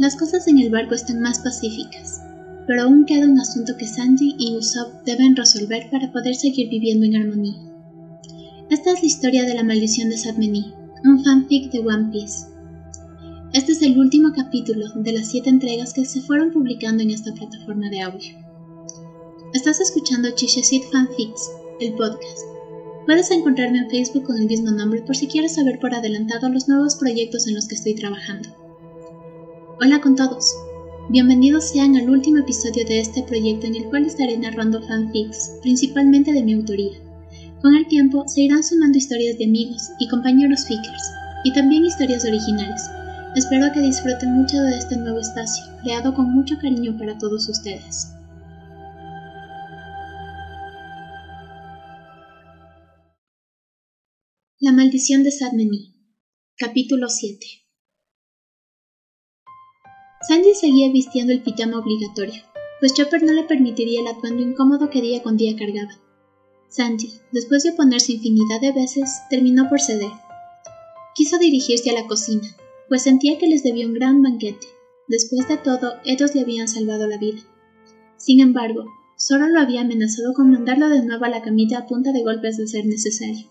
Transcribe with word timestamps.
Las 0.00 0.16
cosas 0.16 0.48
en 0.48 0.58
el 0.58 0.70
barco 0.70 0.94
están 0.94 1.20
más 1.20 1.40
pacíficas, 1.40 2.22
pero 2.66 2.84
aún 2.84 3.04
queda 3.04 3.26
un 3.26 3.38
asunto 3.38 3.76
que 3.76 3.86
Sanji 3.86 4.34
y 4.38 4.56
Usopp 4.56 5.04
deben 5.04 5.36
resolver 5.36 5.90
para 5.90 6.10
poder 6.10 6.34
seguir 6.36 6.70
viviendo 6.70 7.04
en 7.04 7.16
armonía. 7.16 7.60
Esta 8.70 8.92
es 8.92 9.02
la 9.02 9.06
historia 9.06 9.44
de 9.44 9.52
la 9.52 9.62
maldición 9.62 10.08
de 10.08 10.16
Sadmeni, 10.16 10.72
un 11.04 11.22
fanfic 11.22 11.70
de 11.70 11.80
One 11.80 12.08
Piece. 12.12 12.46
Este 13.52 13.72
es 13.72 13.82
el 13.82 13.98
último 13.98 14.32
capítulo 14.34 14.86
de 14.94 15.12
las 15.12 15.28
siete 15.28 15.50
entregas 15.50 15.92
que 15.92 16.06
se 16.06 16.22
fueron 16.22 16.50
publicando 16.50 17.02
en 17.02 17.10
esta 17.10 17.34
plataforma 17.34 17.90
de 17.90 18.00
audio. 18.00 18.38
Estás 19.52 19.82
escuchando 19.82 20.30
Chishesit 20.30 20.84
Fanfics, 20.90 21.50
el 21.78 21.92
podcast. 21.92 22.38
Puedes 23.04 23.30
encontrarme 23.30 23.80
en 23.80 23.90
Facebook 23.90 24.24
con 24.24 24.38
el 24.38 24.46
mismo 24.46 24.70
nombre 24.70 25.02
por 25.02 25.14
si 25.14 25.26
quieres 25.26 25.56
saber 25.56 25.78
por 25.78 25.92
adelantado 25.92 26.48
los 26.48 26.68
nuevos 26.68 26.96
proyectos 26.96 27.46
en 27.46 27.56
los 27.56 27.68
que 27.68 27.74
estoy 27.74 27.94
trabajando. 27.94 28.59
Hola 29.82 29.98
con 30.02 30.14
todos. 30.14 30.54
Bienvenidos 31.08 31.70
sean 31.70 31.96
al 31.96 32.10
último 32.10 32.40
episodio 32.40 32.84
de 32.84 33.00
este 33.00 33.22
proyecto 33.22 33.66
en 33.66 33.76
el 33.76 33.88
cual 33.88 34.04
estaré 34.04 34.36
narrando 34.36 34.82
fanfics, 34.82 35.52
principalmente 35.62 36.34
de 36.34 36.42
mi 36.42 36.52
autoría. 36.52 37.00
Con 37.62 37.74
el 37.74 37.88
tiempo 37.88 38.24
se 38.28 38.42
irán 38.42 38.62
sumando 38.62 38.98
historias 38.98 39.38
de 39.38 39.46
amigos 39.46 39.88
y 39.98 40.06
compañeros 40.08 40.66
fickers, 40.66 41.02
y 41.44 41.54
también 41.54 41.86
historias 41.86 42.26
originales. 42.26 42.90
Espero 43.34 43.72
que 43.72 43.80
disfruten 43.80 44.34
mucho 44.34 44.60
de 44.60 44.76
este 44.76 44.98
nuevo 44.98 45.18
espacio, 45.18 45.64
creado 45.82 46.12
con 46.12 46.30
mucho 46.30 46.58
cariño 46.60 46.98
para 46.98 47.16
todos 47.16 47.48
ustedes. 47.48 48.08
La 54.58 54.72
maldición 54.72 55.22
de 55.22 55.30
Sadmeni 55.30 55.94
Capítulo 56.58 57.08
7 57.08 57.69
Sanji 60.22 60.54
seguía 60.54 60.92
vistiendo 60.92 61.32
el 61.32 61.42
pijama 61.42 61.78
obligatorio, 61.78 62.42
pues 62.78 62.92
Chopper 62.92 63.22
no 63.22 63.32
le 63.32 63.44
permitiría 63.44 64.00
el 64.00 64.06
atuendo 64.06 64.42
incómodo 64.42 64.90
que 64.90 65.00
día 65.00 65.22
con 65.22 65.38
día 65.38 65.56
cargaba. 65.56 65.98
Sanji, 66.68 67.10
después 67.32 67.62
de 67.62 67.70
oponerse 67.70 68.12
infinidad 68.12 68.60
de 68.60 68.72
veces, 68.72 69.10
terminó 69.30 69.70
por 69.70 69.80
ceder. 69.80 70.10
Quiso 71.14 71.38
dirigirse 71.38 71.88
a 71.88 71.94
la 71.94 72.06
cocina, 72.06 72.46
pues 72.88 73.02
sentía 73.02 73.38
que 73.38 73.46
les 73.46 73.62
debía 73.62 73.86
un 73.86 73.94
gran 73.94 74.22
banquete. 74.22 74.66
Después 75.08 75.48
de 75.48 75.56
todo, 75.56 75.94
ellos 76.04 76.34
le 76.34 76.42
habían 76.42 76.68
salvado 76.68 77.06
la 77.06 77.16
vida. 77.16 77.40
Sin 78.18 78.40
embargo, 78.40 78.84
Zoro 79.18 79.48
lo 79.48 79.58
había 79.58 79.80
amenazado 79.80 80.34
con 80.34 80.50
mandarlo 80.50 80.90
de 80.90 81.02
nuevo 81.02 81.24
a 81.24 81.30
la 81.30 81.40
camilla 81.40 81.78
a 81.78 81.86
punta 81.86 82.12
de 82.12 82.22
golpes 82.22 82.58
de 82.58 82.66
ser 82.66 82.84
necesario. 82.84 83.48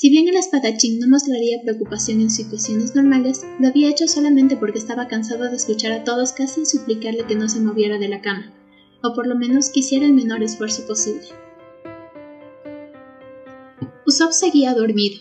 Si 0.00 0.10
bien 0.10 0.28
el 0.28 0.36
espadachín 0.36 1.00
no 1.00 1.08
mostraría 1.08 1.60
preocupación 1.60 2.20
en 2.20 2.30
situaciones 2.30 2.94
normales, 2.94 3.44
lo 3.58 3.66
había 3.66 3.90
hecho 3.90 4.06
solamente 4.06 4.56
porque 4.56 4.78
estaba 4.78 5.08
cansado 5.08 5.50
de 5.50 5.56
escuchar 5.56 5.90
a 5.90 6.04
todos 6.04 6.30
casi 6.30 6.66
suplicarle 6.66 7.26
que 7.26 7.34
no 7.34 7.48
se 7.48 7.58
moviera 7.58 7.98
de 7.98 8.06
la 8.06 8.20
cama, 8.20 8.54
o 9.02 9.12
por 9.12 9.26
lo 9.26 9.34
menos 9.34 9.70
quisiera 9.70 10.06
el 10.06 10.12
menor 10.12 10.44
esfuerzo 10.44 10.86
posible. 10.86 11.26
Usopp 14.06 14.30
seguía 14.30 14.72
dormido. 14.72 15.18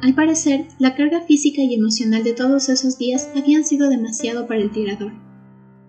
Al 0.00 0.14
parecer, 0.14 0.66
la 0.78 0.94
carga 0.94 1.22
física 1.22 1.62
y 1.62 1.74
emocional 1.74 2.22
de 2.22 2.34
todos 2.34 2.68
esos 2.68 2.96
días 2.98 3.28
habían 3.34 3.64
sido 3.64 3.88
demasiado 3.88 4.46
para 4.46 4.60
el 4.60 4.70
tirador. 4.70 5.12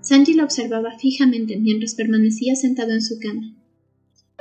Sanji 0.01 0.33
lo 0.33 0.45
observaba 0.45 0.97
fijamente 0.97 1.57
mientras 1.57 1.93
permanecía 1.93 2.55
sentado 2.55 2.89
en 2.89 3.03
su 3.03 3.19
cama. 3.19 3.55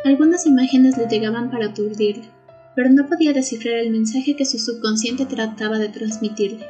Algunas 0.07 0.47
imágenes 0.47 0.97
le 0.97 1.07
llegaban 1.07 1.51
para 1.51 1.67
aturdirle 1.67 2.34
pero 2.75 2.91
no 2.91 3.07
podía 3.07 3.33
descifrar 3.33 3.75
el 3.75 3.91
mensaje 3.91 4.37
que 4.37 4.45
su 4.45 4.59
subconsciente 4.59 5.27
trataba 5.27 5.79
de 5.79 5.89
transmitirle. 5.89 6.67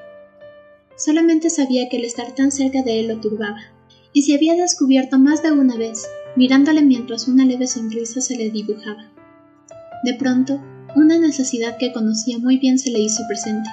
Solamente 0.96 1.50
sabía 1.50 1.88
que 1.88 1.96
el 1.96 2.04
estar 2.04 2.34
tan 2.34 2.52
cerca 2.52 2.82
de 2.82 3.00
él 3.00 3.08
lo 3.08 3.20
turbaba, 3.20 3.60
y 4.12 4.22
se 4.22 4.34
había 4.34 4.54
descubierto 4.54 5.18
más 5.18 5.42
de 5.42 5.50
una 5.50 5.76
vez, 5.76 6.06
mirándole 6.36 6.82
mientras 6.82 7.26
una 7.26 7.44
leve 7.44 7.66
sonrisa 7.66 8.20
se 8.20 8.36
le 8.36 8.50
dibujaba. 8.50 9.10
De 10.04 10.14
pronto, 10.14 10.60
una 10.94 11.18
necesidad 11.18 11.76
que 11.78 11.92
conocía 11.92 12.38
muy 12.38 12.58
bien 12.58 12.78
se 12.78 12.90
le 12.90 13.00
hizo 13.00 13.22
presente. 13.26 13.68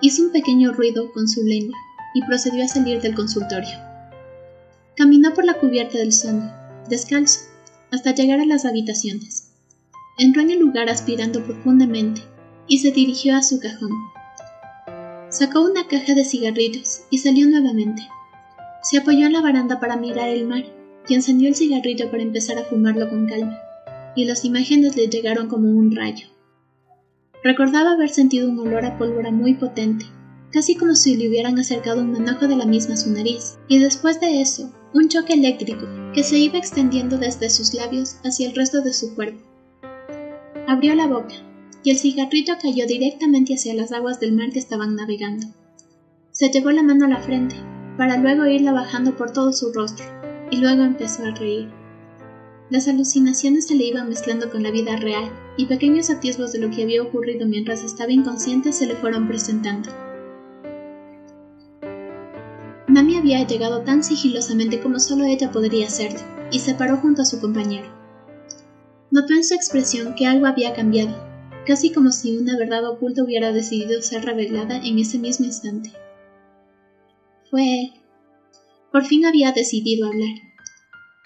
Hizo 0.00 0.24
un 0.24 0.32
pequeño 0.32 0.72
ruido 0.72 1.12
con 1.12 1.28
su 1.28 1.44
lengua 1.44 1.76
y 2.14 2.24
procedió 2.24 2.64
a 2.64 2.68
salir 2.68 3.00
del 3.00 3.14
consultorio. 3.14 3.78
Caminó 4.96 5.32
por 5.32 5.44
la 5.44 5.54
cubierta 5.54 5.98
del 5.98 6.12
suelo, 6.12 6.52
descalzo, 6.88 7.40
hasta 7.92 8.14
llegar 8.14 8.40
a 8.40 8.46
las 8.46 8.64
habitaciones. 8.64 9.41
Entró 10.18 10.42
en 10.42 10.50
el 10.50 10.58
lugar 10.58 10.90
aspirando 10.90 11.42
profundamente 11.42 12.20
y 12.68 12.78
se 12.78 12.92
dirigió 12.92 13.34
a 13.34 13.42
su 13.42 13.58
cajón. 13.60 13.90
Sacó 15.30 15.62
una 15.62 15.86
caja 15.86 16.14
de 16.14 16.24
cigarrillos 16.24 17.04
y 17.10 17.18
salió 17.18 17.48
nuevamente. 17.48 18.02
Se 18.82 18.98
apoyó 18.98 19.26
en 19.26 19.32
la 19.32 19.40
baranda 19.40 19.80
para 19.80 19.96
mirar 19.96 20.28
el 20.28 20.46
mar 20.46 20.64
y 21.08 21.14
encendió 21.14 21.48
el 21.48 21.54
cigarrillo 21.54 22.10
para 22.10 22.22
empezar 22.22 22.58
a 22.58 22.64
fumarlo 22.64 23.08
con 23.08 23.26
calma, 23.26 23.58
y 24.14 24.26
las 24.26 24.44
imágenes 24.44 24.96
le 24.96 25.08
llegaron 25.08 25.48
como 25.48 25.70
un 25.70 25.96
rayo. 25.96 26.28
Recordaba 27.42 27.92
haber 27.92 28.10
sentido 28.10 28.48
un 28.48 28.58
olor 28.58 28.84
a 28.84 28.98
pólvora 28.98 29.30
muy 29.30 29.54
potente, 29.54 30.04
casi 30.52 30.76
como 30.76 30.94
si 30.94 31.16
le 31.16 31.28
hubieran 31.28 31.58
acercado 31.58 32.02
un 32.02 32.12
manojo 32.12 32.46
de 32.46 32.56
la 32.56 32.66
misma 32.66 32.94
a 32.94 32.98
su 32.98 33.10
nariz, 33.10 33.58
y 33.68 33.78
después 33.78 34.20
de 34.20 34.42
eso, 34.42 34.72
un 34.92 35.08
choque 35.08 35.32
eléctrico 35.32 35.86
que 36.14 36.22
se 36.22 36.38
iba 36.38 36.58
extendiendo 36.58 37.16
desde 37.16 37.48
sus 37.48 37.72
labios 37.72 38.16
hacia 38.24 38.48
el 38.48 38.54
resto 38.54 38.82
de 38.82 38.92
su 38.92 39.14
cuerpo. 39.14 39.51
Abrió 40.66 40.94
la 40.94 41.06
boca, 41.06 41.34
y 41.82 41.90
el 41.90 41.98
cigarrillo 41.98 42.54
cayó 42.60 42.86
directamente 42.86 43.54
hacia 43.54 43.74
las 43.74 43.92
aguas 43.92 44.20
del 44.20 44.32
mar 44.32 44.50
que 44.50 44.60
estaban 44.60 44.94
navegando. 44.94 45.48
Se 46.30 46.50
llevó 46.50 46.70
la 46.70 46.82
mano 46.82 47.06
a 47.06 47.08
la 47.08 47.20
frente, 47.20 47.56
para 47.96 48.16
luego 48.16 48.46
irla 48.46 48.72
bajando 48.72 49.16
por 49.16 49.32
todo 49.32 49.52
su 49.52 49.72
rostro, 49.72 50.06
y 50.50 50.58
luego 50.58 50.82
empezó 50.82 51.24
a 51.24 51.32
reír. 51.32 51.68
Las 52.70 52.88
alucinaciones 52.88 53.66
se 53.66 53.74
le 53.74 53.84
iban 53.84 54.08
mezclando 54.08 54.50
con 54.50 54.62
la 54.62 54.70
vida 54.70 54.96
real, 54.96 55.30
y 55.56 55.66
pequeños 55.66 56.08
atisbos 56.10 56.52
de 56.52 56.60
lo 56.60 56.70
que 56.70 56.84
había 56.84 57.02
ocurrido 57.02 57.46
mientras 57.46 57.82
estaba 57.82 58.12
inconsciente 58.12 58.72
se 58.72 58.86
le 58.86 58.94
fueron 58.94 59.26
presentando. 59.28 59.90
Nami 62.88 63.16
había 63.16 63.46
llegado 63.46 63.82
tan 63.82 64.04
sigilosamente 64.04 64.80
como 64.80 65.00
solo 65.00 65.24
ella 65.24 65.50
podría 65.50 65.88
hacerlo, 65.88 66.20
y 66.50 66.60
se 66.60 66.74
paró 66.74 66.98
junto 66.98 67.22
a 67.22 67.26
su 67.26 67.40
compañero. 67.40 68.01
Notó 69.12 69.34
en 69.34 69.44
su 69.44 69.52
expresión 69.52 70.14
que 70.14 70.26
algo 70.26 70.46
había 70.46 70.72
cambiado, 70.72 71.14
casi 71.66 71.92
como 71.92 72.12
si 72.12 72.34
una 72.38 72.56
verdad 72.56 72.88
oculta 72.88 73.22
hubiera 73.22 73.52
decidido 73.52 74.00
ser 74.00 74.24
revelada 74.24 74.78
en 74.78 74.98
ese 74.98 75.18
mismo 75.18 75.44
instante. 75.44 75.92
Fue 77.50 77.62
él. 77.62 77.92
Por 78.90 79.04
fin 79.04 79.26
había 79.26 79.52
decidido 79.52 80.06
hablar. 80.06 80.34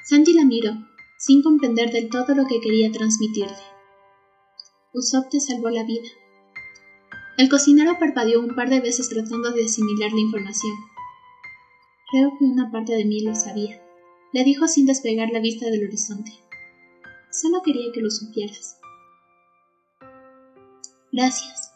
Sanji 0.05 0.33
la 0.33 0.45
miró, 0.45 0.73
sin 1.17 1.45
comprender 1.45 1.93
del 1.93 2.11
todo 2.11 2.35
lo 2.35 2.47
que 2.47 2.59
quería 2.59 2.91
transmitirle. 2.91 3.55
Usopp 4.93 5.31
te 5.31 5.39
salvó 5.39 5.71
la 5.71 5.85
vida. 5.85 6.09
El 7.39 7.49
cocinero 7.49 8.01
parpadeó 8.01 8.41
un 8.41 8.57
par 8.57 8.69
de 8.69 8.81
veces 8.81 9.09
tratando 9.09 9.53
de 9.53 9.65
asimilar 9.65 10.11
la 10.11 10.21
información. 10.21 10.75
Creo 12.11 12.33
que 12.37 12.47
una 12.47 12.73
parte 12.73 12.95
de 12.95 13.05
mí 13.05 13.21
lo 13.21 13.37
sabía, 13.37 13.81
le 14.33 14.43
dijo 14.43 14.67
sin 14.67 14.87
despegar 14.87 15.31
la 15.31 15.39
vista 15.39 15.67
del 15.67 15.87
horizonte. 15.87 16.46
Solo 17.31 17.63
quería 17.63 17.93
que 17.93 18.01
lo 18.01 18.11
supieras. 18.11 18.79
Gracias. 21.13 21.73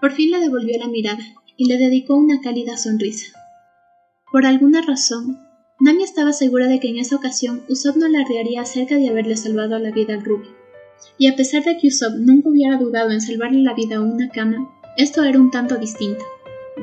Por 0.00 0.12
fin 0.12 0.30
le 0.30 0.40
devolvió 0.40 0.78
la 0.78 0.88
mirada 0.88 1.24
y 1.56 1.66
le 1.66 1.78
dedicó 1.78 2.14
una 2.16 2.40
cálida 2.40 2.76
sonrisa. 2.76 3.32
Por 4.30 4.46
alguna 4.46 4.82
razón, 4.82 5.38
Nami 5.80 6.02
estaba 6.02 6.32
segura 6.32 6.66
de 6.68 6.80
que 6.80 6.88
en 6.88 6.98
esa 6.98 7.16
ocasión 7.16 7.62
Usopp 7.68 7.96
no 7.96 8.08
la 8.08 8.20
arriaría 8.20 8.62
acerca 8.62 8.96
de 8.96 9.08
haberle 9.08 9.36
salvado 9.36 9.78
la 9.78 9.90
vida 9.90 10.14
al 10.14 10.24
rubio. 10.24 10.50
Y 11.18 11.26
a 11.26 11.36
pesar 11.36 11.64
de 11.64 11.76
que 11.76 11.88
Usopp 11.88 12.14
nunca 12.18 12.48
hubiera 12.48 12.78
dudado 12.78 13.10
en 13.10 13.20
salvarle 13.20 13.62
la 13.62 13.74
vida 13.74 13.96
a 13.96 14.00
una 14.00 14.28
cama, 14.28 14.70
esto 14.96 15.24
era 15.24 15.38
un 15.38 15.50
tanto 15.50 15.76
distinto. 15.76 16.24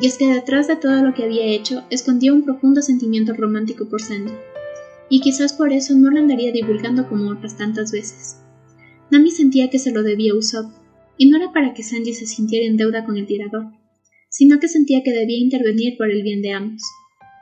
Y 0.01 0.07
es 0.07 0.17
que 0.17 0.33
detrás 0.33 0.67
de 0.67 0.75
todo 0.75 1.01
lo 1.01 1.13
que 1.13 1.23
había 1.23 1.45
hecho 1.45 1.83
escondía 1.89 2.33
un 2.33 2.43
profundo 2.43 2.81
sentimiento 2.81 3.33
romántico 3.33 3.87
por 3.87 4.01
Sandy 4.01 4.31
y 5.09 5.21
quizás 5.21 5.53
por 5.53 5.73
eso 5.73 5.95
no 5.95 6.11
lo 6.11 6.19
andaría 6.19 6.51
divulgando 6.51 7.09
como 7.09 7.31
otras 7.31 7.57
tantas 7.57 7.91
veces. 7.91 8.37
Nami 9.11 9.31
sentía 9.31 9.69
que 9.69 9.79
se 9.79 9.91
lo 9.91 10.03
debía 10.03 10.33
a 10.33 10.35
Usopp, 10.35 10.71
y 11.17 11.29
no 11.29 11.37
era 11.37 11.51
para 11.51 11.73
que 11.73 11.83
Sanji 11.83 12.13
se 12.13 12.27
sintiera 12.27 12.65
en 12.65 12.77
deuda 12.77 13.03
con 13.05 13.17
el 13.17 13.25
tirador, 13.25 13.73
sino 14.29 14.59
que 14.59 14.67
sentía 14.67 15.03
que 15.03 15.11
debía 15.11 15.37
intervenir 15.37 15.97
por 15.97 16.09
el 16.09 16.23
bien 16.23 16.41
de 16.41 16.53
ambos. 16.53 16.81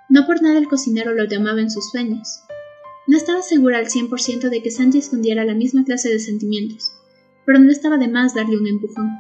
No 0.10 0.26
por 0.26 0.42
nada 0.42 0.58
el 0.58 0.68
cocinero 0.68 1.14
lo 1.14 1.26
llamaba 1.26 1.62
en 1.62 1.70
sus 1.70 1.92
sueños. 1.92 2.40
No 3.06 3.18
estaba 3.18 3.42
segura 3.42 3.78
al 3.78 3.90
cien 3.90 4.10
por 4.10 4.22
ciento 4.22 4.50
de 4.50 4.62
que 4.62 4.72
Sanji 4.72 4.98
escondiera 4.98 5.46
la 5.46 5.54
misma 5.54 5.84
clase 5.84 6.10
de 6.10 6.20
sentimientos, 6.20 6.92
pero 7.46 7.60
no 7.60 7.70
estaba 7.70 7.98
de 7.98 8.08
más 8.08 8.34
darle 8.34 8.58
un 8.58 8.68
empujón. 8.68 9.12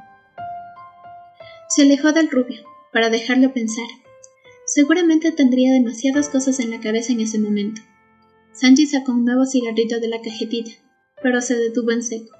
Se 1.69 1.83
alejó 1.83 2.13
del 2.13 2.29
rubio, 2.31 2.63
para 2.93 3.09
dejarlo 3.09 3.53
pensar. 3.53 3.85
Seguramente 4.65 5.31
tendría 5.31 5.71
demasiadas 5.73 6.29
cosas 6.29 6.59
en 6.59 6.71
la 6.71 6.79
cabeza 6.79 7.11
en 7.13 7.21
ese 7.21 7.37
momento. 7.39 7.81
Sanji 8.59 8.87
sacó 8.87 9.11
un 9.11 9.23
nuevo 9.23 9.45
cigarrillo 9.45 9.99
de 9.99 10.07
la 10.07 10.19
cajetilla, 10.19 10.73
pero 11.21 11.41
se 11.41 11.55
detuvo 11.55 11.91
en 11.91 12.01
seco. 12.01 12.35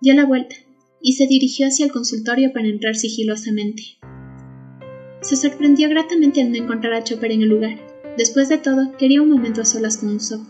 Dio 0.00 0.14
la 0.14 0.24
vuelta 0.24 0.54
y 1.02 1.14
se 1.14 1.26
dirigió 1.26 1.66
hacia 1.66 1.84
el 1.84 1.90
consultorio 1.90 2.52
para 2.52 2.68
entrar 2.68 2.94
sigilosamente. 2.94 3.82
Se 5.20 5.34
sorprendió 5.34 5.88
gratamente 5.88 6.40
al 6.40 6.52
no 6.52 6.58
encontrar 6.58 6.92
a 6.92 7.02
Chopper 7.02 7.32
en 7.32 7.42
el 7.42 7.48
lugar. 7.48 7.76
Después 8.16 8.48
de 8.48 8.58
todo, 8.58 8.96
quería 8.98 9.20
un 9.20 9.30
momento 9.30 9.62
a 9.62 9.64
solas 9.64 9.96
con 9.96 10.14
Usopp. 10.14 10.46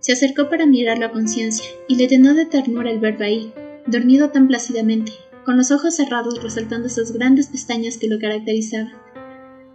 Se 0.00 0.12
acercó 0.12 0.48
para 0.48 0.64
mirarlo 0.64 1.04
a 1.04 1.12
conciencia, 1.12 1.66
y 1.86 1.96
le 1.96 2.06
llenó 2.06 2.32
de 2.32 2.46
ternura 2.46 2.90
el 2.90 3.00
verlo 3.00 3.26
ahí, 3.26 3.52
dormido 3.86 4.30
tan 4.30 4.48
plácidamente, 4.48 5.12
con 5.44 5.58
los 5.58 5.70
ojos 5.70 5.96
cerrados 5.96 6.42
resaltando 6.42 6.86
esas 6.86 7.12
grandes 7.12 7.48
pestañas 7.48 7.98
que 7.98 8.08
lo 8.08 8.18
caracterizaban. 8.18 8.94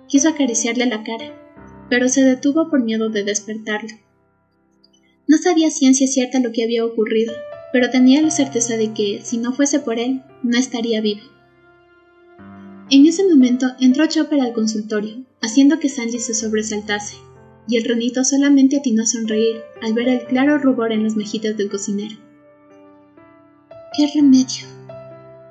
Quiso 0.07 0.30
acariciarle 0.30 0.88
la 0.88 1.03
cara, 1.03 1.31
pero 1.92 2.10
se 2.10 2.24
detuvo 2.24 2.71
por 2.71 2.83
miedo 2.83 3.10
de 3.10 3.24
despertarlo. 3.24 4.06
No 5.27 5.38
sabía 5.38 5.69
ciencia 5.69 6.07
cierta 6.07 6.39
lo 6.39 6.51
que 6.51 6.63
había 6.63 6.85
ocurrido, 6.85 7.33
pero 7.74 7.89
tenía 7.89 8.21
la 8.21 8.31
certeza 8.31 8.77
de 8.77 8.94
que, 8.94 9.21
si 9.24 9.38
no 9.38 9.51
fuese 9.51 9.79
por 9.79 10.00
él, 10.00 10.24
no 10.41 10.57
estaría 10.57 11.01
vivo. 11.01 11.21
En 12.89 13.06
ese 13.06 13.27
momento 13.27 13.68
entró 13.81 14.06
Chopper 14.07 14.39
al 14.39 14.53
consultorio, 14.53 15.25
haciendo 15.41 15.79
que 15.79 15.89
Sanji 15.89 16.19
se 16.19 16.33
sobresaltase, 16.33 17.18
y 17.68 17.75
el 17.75 17.83
ronito 17.83 18.24
solamente 18.24 18.77
atinó 18.77 19.03
a 19.03 19.06
sonreír 19.06 19.57
al 19.81 19.94
ver 19.94 20.07
el 20.07 20.25
claro 20.25 20.57
rubor 20.57 20.94
en 20.94 21.03
las 21.03 21.18
mejillas 21.18 21.57
del 21.57 21.69
cocinero. 21.69 22.15
¿Qué 23.97 24.09
remedio? 24.15 24.65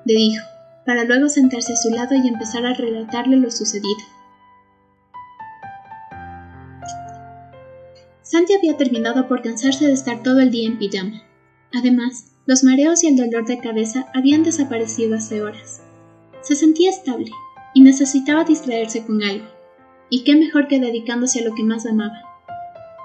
le 0.07 0.15
dijo, 0.15 0.45
para 0.87 1.05
luego 1.05 1.29
sentarse 1.29 1.75
a 1.75 1.77
su 1.77 1.91
lado 1.91 2.15
y 2.15 2.27
empezar 2.29 2.65
a 2.65 2.73
relatarle 2.73 3.37
lo 3.37 3.51
sucedido. 3.51 4.16
Santi 8.29 8.55
había 8.55 8.77
terminado 8.77 9.29
por 9.29 9.41
cansarse 9.41 9.87
de 9.87 9.93
estar 9.93 10.21
todo 10.25 10.41
el 10.41 10.51
día 10.51 10.67
en 10.67 10.79
pijama. 10.79 11.23
Además, 11.73 12.33
los 12.45 12.65
mareos 12.65 13.05
y 13.05 13.07
el 13.07 13.17
dolor 13.17 13.47
de 13.47 13.61
cabeza 13.61 14.09
habían 14.15 14.43
desaparecido 14.43 15.15
hace 15.15 15.43
horas. 15.43 15.81
Se 16.41 16.57
sentía 16.57 16.91
estable 16.91 17.31
y 17.73 17.83
necesitaba 17.83 18.43
distraerse 18.43 19.07
con 19.07 19.23
algo. 19.23 19.47
Y 20.11 20.25
qué 20.25 20.35
mejor 20.35 20.67
que 20.67 20.81
dedicándose 20.81 21.39
a 21.39 21.45
lo 21.45 21.55
que 21.55 21.63
más 21.63 21.87
amaba. 21.87 22.21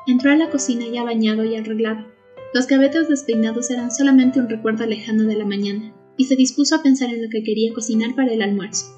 Entró 0.07 0.31
a 0.31 0.35
la 0.35 0.49
cocina 0.49 0.85
ya 0.91 1.03
bañado 1.03 1.43
y 1.43 1.55
arreglado. 1.55 2.07
Los 2.55 2.65
cabetos 2.65 3.07
despeinados 3.07 3.69
eran 3.69 3.91
solamente 3.91 4.39
un 4.39 4.49
recuerdo 4.49 4.87
lejano 4.87 5.25
de 5.25 5.35
la 5.35 5.45
mañana, 5.45 5.93
y 6.17 6.25
se 6.25 6.35
dispuso 6.35 6.75
a 6.75 6.81
pensar 6.81 7.13
en 7.13 7.21
lo 7.21 7.29
que 7.29 7.43
quería 7.43 7.71
cocinar 7.73 8.15
para 8.15 8.33
el 8.33 8.41
almuerzo. 8.41 8.97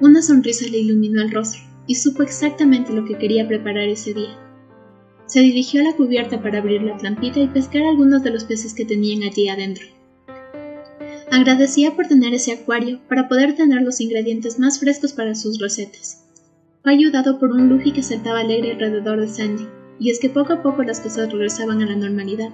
Una 0.00 0.22
sonrisa 0.22 0.66
le 0.68 0.78
iluminó 0.78 1.22
el 1.22 1.30
rostro, 1.30 1.62
y 1.86 1.94
supo 1.94 2.24
exactamente 2.24 2.92
lo 2.92 3.04
que 3.04 3.16
quería 3.16 3.46
preparar 3.46 3.88
ese 3.88 4.12
día. 4.12 4.49
Se 5.30 5.38
dirigió 5.38 5.80
a 5.80 5.84
la 5.84 5.92
cubierta 5.92 6.42
para 6.42 6.58
abrir 6.58 6.82
la 6.82 6.96
trampita 6.96 7.38
y 7.38 7.46
pescar 7.46 7.82
algunos 7.82 8.24
de 8.24 8.30
los 8.30 8.42
peces 8.42 8.74
que 8.74 8.84
tenían 8.84 9.22
allí 9.22 9.48
adentro. 9.48 9.86
Agradecía 11.30 11.94
por 11.94 12.08
tener 12.08 12.34
ese 12.34 12.50
acuario 12.50 12.98
para 13.08 13.28
poder 13.28 13.54
tener 13.54 13.80
los 13.82 14.00
ingredientes 14.00 14.58
más 14.58 14.80
frescos 14.80 15.12
para 15.12 15.36
sus 15.36 15.60
recetas. 15.60 16.24
Fue 16.82 16.94
ayudado 16.94 17.38
por 17.38 17.52
un 17.52 17.68
Luffy 17.68 17.92
que 17.92 18.02
saltaba 18.02 18.40
alegre 18.40 18.72
alrededor 18.72 19.20
de 19.20 19.28
Sandy, 19.28 19.68
y 20.00 20.10
es 20.10 20.18
que 20.18 20.30
poco 20.30 20.54
a 20.54 20.62
poco 20.64 20.82
las 20.82 20.98
cosas 20.98 21.30
regresaban 21.30 21.80
a 21.80 21.86
la 21.86 21.94
normalidad. 21.94 22.50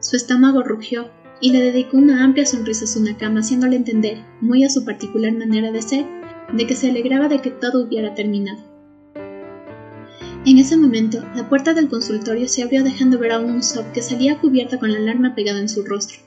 Su 0.00 0.16
estómago 0.16 0.64
rugió 0.64 1.12
y 1.40 1.52
le 1.52 1.60
dedicó 1.60 1.98
una 1.98 2.24
amplia 2.24 2.46
sonrisa 2.46 2.82
a 2.82 2.88
su 2.88 3.00
Nakama, 3.00 3.42
haciéndole 3.42 3.76
entender, 3.76 4.24
muy 4.40 4.64
a 4.64 4.70
su 4.70 4.84
particular 4.84 5.34
manera 5.34 5.70
de 5.70 5.82
ser, 5.82 6.04
de 6.52 6.66
que 6.66 6.74
se 6.74 6.90
alegraba 6.90 7.28
de 7.28 7.38
que 7.40 7.52
todo 7.52 7.84
hubiera 7.84 8.16
terminado. 8.16 8.67
En 10.48 10.56
ese 10.56 10.78
momento, 10.78 11.22
la 11.36 11.46
puerta 11.46 11.74
del 11.74 11.90
consultorio 11.90 12.48
se 12.48 12.62
abrió 12.62 12.82
dejando 12.82 13.18
ver 13.18 13.32
a 13.32 13.38
un 13.38 13.58
Usopp 13.58 13.92
que 13.92 14.00
salía 14.00 14.40
cubierta 14.40 14.78
con 14.78 14.90
la 14.90 14.98
alarma 14.98 15.34
pegada 15.34 15.60
en 15.60 15.68
su 15.68 15.84
rostro. 15.84 16.20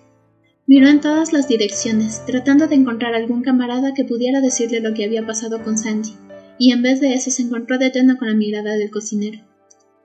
Miró 0.68 0.89
en 0.89 1.01
todas 1.01 1.33
las 1.33 1.47
direcciones, 1.47 2.23
tratando 2.27 2.68
de 2.68 2.75
encontrar 2.75 3.15
algún 3.15 3.41
camarada 3.41 3.95
que 3.95 4.06
pudiera 4.06 4.39
decirle 4.39 4.79
lo 4.79 4.94
que 4.94 5.06
había 5.06 5.25
pasado 5.25 5.63
con 5.63 5.75
Sanji, 5.75 6.13
y 6.59 6.71
en 6.71 6.83
vez 6.83 7.01
de 7.01 7.15
eso 7.15 7.31
se 7.31 7.41
encontró 7.41 7.79
de 7.79 7.91
con 8.19 8.27
la 8.27 8.35
mirada 8.35 8.75
del 8.75 8.91
cocinero. 8.91 9.39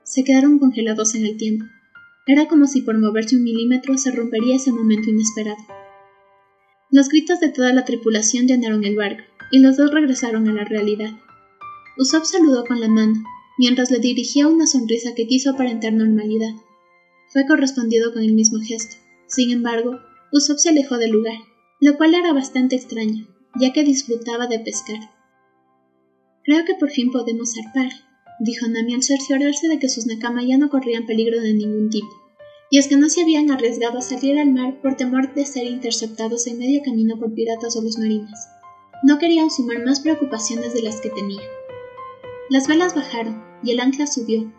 Se 0.01 0.23
quedaron 0.23 0.57
congelados 0.57 1.13
en 1.13 1.23
el 1.23 1.37
tiempo. 1.37 1.65
Era 2.25 2.47
como 2.47 2.65
si 2.65 2.81
por 2.81 2.97
moverse 2.97 3.35
un 3.35 3.43
milímetro 3.43 3.99
se 3.99 4.09
rompería 4.09 4.55
ese 4.55 4.71
momento 4.71 5.11
inesperado. 5.11 5.63
Los 6.89 7.07
gritos 7.09 7.39
de 7.39 7.49
toda 7.49 7.71
la 7.71 7.85
tripulación 7.85 8.47
llenaron 8.47 8.83
el 8.83 8.95
barco, 8.95 9.21
y 9.51 9.59
los 9.59 9.77
dos 9.77 9.91
regresaron 9.91 10.47
a 10.47 10.53
la 10.53 10.63
realidad. 10.63 11.11
Usopp 11.99 12.23
saludó 12.25 12.65
con 12.65 12.79
la 12.79 12.87
mano, 12.87 13.23
mientras 13.57 13.91
le 13.91 13.99
dirigía 13.99 14.47
una 14.47 14.67
sonrisa 14.67 15.13
que 15.15 15.27
quiso 15.27 15.51
aparentar 15.51 15.93
normalidad. 15.93 16.53
Fue 17.29 17.45
correspondido 17.45 18.13
con 18.13 18.23
el 18.23 18.33
mismo 18.33 18.59
gesto. 18.59 18.95
Sin 19.27 19.51
embargo, 19.51 19.99
Usopp 20.31 20.59
se 20.59 20.69
alejó 20.69 20.97
del 20.97 21.11
lugar, 21.11 21.37
lo 21.79 21.97
cual 21.97 22.15
era 22.15 22.33
bastante 22.33 22.75
extraño, 22.75 23.27
ya 23.59 23.73
que 23.73 23.83
disfrutaba 23.83 24.47
de 24.47 24.59
pescar. 24.59 24.99
Creo 26.43 26.63
que 26.65 26.75
por 26.75 26.89
fin 26.89 27.11
podemos 27.11 27.53
zarpar, 27.55 27.91
dijo 28.39 28.67
Nami 28.67 28.93
al 28.93 29.03
cerciorarse 29.03 29.67
de 29.67 29.79
que 29.79 29.89
sus 29.89 30.05
Nakama 30.05 30.43
ya 30.43 30.57
no 30.57 30.69
corrían 30.69 31.05
peligro 31.05 31.41
de 31.41 31.53
ningún 31.53 31.89
tipo, 31.89 32.07
y 32.69 32.79
es 32.79 32.87
que 32.87 32.97
no 32.97 33.09
se 33.09 33.21
habían 33.21 33.51
arriesgado 33.51 33.97
a 33.97 34.01
salir 34.01 34.37
al 34.37 34.53
mar 34.53 34.79
por 34.81 34.95
temor 34.95 35.33
de 35.33 35.45
ser 35.45 35.65
interceptados 35.65 36.47
en 36.47 36.59
medio 36.59 36.81
camino 36.83 37.17
por 37.19 37.33
piratas 37.33 37.75
o 37.75 37.81
los 37.81 37.97
marines. 37.97 38.47
No 39.03 39.19
querían 39.19 39.51
sumar 39.51 39.83
más 39.85 39.99
preocupaciones 39.99 40.73
de 40.73 40.81
las 40.81 41.01
que 41.01 41.09
tenían. 41.09 41.56
Las 42.49 42.67
velas 42.67 42.95
bajaron 42.95 43.43
y 43.63 43.71
el 43.71 43.79
ancla 43.79 44.07
subió. 44.07 44.53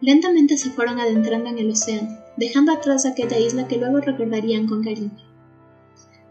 Lentamente 0.00 0.58
se 0.58 0.70
fueron 0.70 0.98
adentrando 0.98 1.48
en 1.48 1.58
el 1.58 1.70
océano, 1.70 2.10
dejando 2.36 2.72
atrás 2.72 3.06
aquella 3.06 3.38
isla 3.38 3.68
que 3.68 3.78
luego 3.78 4.00
recordarían 4.00 4.66
con 4.66 4.82
cariño. 4.82 5.16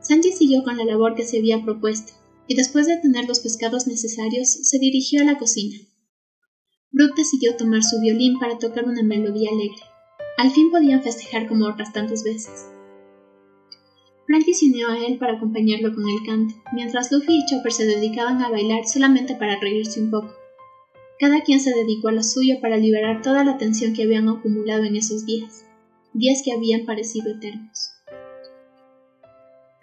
Sanji 0.01 0.31
siguió 0.31 0.63
con 0.63 0.77
la 0.77 0.85
labor 0.85 1.15
que 1.15 1.23
se 1.23 1.39
había 1.39 1.63
propuesto, 1.63 2.13
y 2.47 2.55
después 2.55 2.85
de 2.85 2.97
tener 2.97 3.27
los 3.27 3.39
pescados 3.39 3.87
necesarios, 3.87 4.49
se 4.49 4.77
dirigió 4.77 5.21
a 5.21 5.25
la 5.25 5.37
cocina. 5.37 5.77
Brooke 6.91 7.15
decidió 7.15 7.55
tomar 7.55 7.81
su 7.81 7.99
violín 7.99 8.37
para 8.37 8.57
tocar 8.57 8.85
una 8.85 9.03
melodía 9.03 9.49
alegre. 9.51 9.81
Al 10.37 10.51
fin 10.51 10.69
podían 10.69 11.01
festejar 11.01 11.47
como 11.47 11.65
otras 11.65 11.93
tantas 11.93 12.23
veces. 12.23 12.67
Frankie 14.27 14.53
se 14.53 14.65
unió 14.65 14.89
a 14.89 14.97
él 14.97 15.17
para 15.17 15.33
acompañarlo 15.33 15.93
con 15.95 16.07
el 16.07 16.25
canto, 16.25 16.55
mientras 16.73 17.11
Luffy 17.11 17.37
y 17.37 17.45
Chopper 17.45 17.71
se 17.71 17.85
dedicaban 17.85 18.41
a 18.41 18.49
bailar 18.49 18.85
solamente 18.85 19.35
para 19.35 19.59
reírse 19.59 20.01
un 20.01 20.11
poco. 20.11 20.40
Cada 21.21 21.43
quien 21.43 21.59
se 21.59 21.69
dedicó 21.69 22.07
a 22.07 22.13
lo 22.13 22.23
suyo 22.23 22.55
para 22.59 22.77
liberar 22.77 23.21
toda 23.21 23.43
la 23.43 23.59
tensión 23.59 23.93
que 23.93 24.01
habían 24.01 24.27
acumulado 24.27 24.85
en 24.85 24.95
esos 24.95 25.23
días, 25.23 25.67
días 26.15 26.41
que 26.43 26.51
habían 26.51 26.83
parecido 26.83 27.35
eternos. 27.35 27.91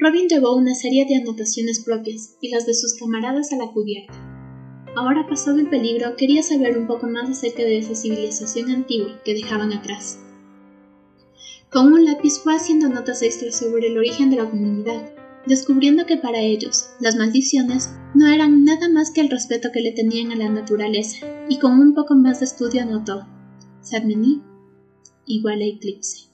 Robin 0.00 0.26
llevó 0.28 0.56
una 0.56 0.74
serie 0.74 1.06
de 1.08 1.14
anotaciones 1.14 1.84
propias 1.84 2.34
y 2.40 2.50
las 2.50 2.66
de 2.66 2.74
sus 2.74 2.94
camaradas 2.94 3.52
a 3.52 3.56
la 3.56 3.70
cubierta. 3.70 4.14
Ahora 4.96 5.28
pasado 5.28 5.60
el 5.60 5.70
peligro, 5.70 6.16
quería 6.16 6.42
saber 6.42 6.76
un 6.76 6.88
poco 6.88 7.06
más 7.06 7.30
acerca 7.30 7.62
de 7.62 7.78
esa 7.78 7.94
civilización 7.94 8.72
antigua 8.72 9.20
que 9.24 9.34
dejaban 9.34 9.72
atrás. 9.72 10.18
Con 11.70 11.92
un 11.92 12.04
lápiz 12.04 12.40
fue 12.42 12.56
haciendo 12.56 12.88
notas 12.88 13.22
extras 13.22 13.56
sobre 13.56 13.86
el 13.86 13.96
origen 13.96 14.30
de 14.30 14.38
la 14.38 14.50
comunidad, 14.50 15.14
descubriendo 15.46 16.06
que 16.06 16.16
para 16.16 16.40
ellos 16.40 16.90
las 17.00 17.16
maldiciones 17.16 17.90
no 18.14 18.26
eran 18.26 18.64
nada 18.64 18.88
más 18.88 19.10
que 19.10 19.20
el 19.20 19.30
respeto 19.30 19.70
que 19.72 19.80
le 19.80 19.92
tenían 19.92 20.32
a 20.32 20.36
la 20.36 20.48
naturaleza, 20.48 21.26
y 21.48 21.58
con 21.58 21.72
un 21.80 21.94
poco 21.94 22.14
más 22.14 22.40
de 22.40 22.46
estudio 22.46 22.82
anotó 22.82 23.26
Sadmeni 23.80 24.42
igual 25.26 25.60
a 25.60 25.66
eclipse. 25.66 26.28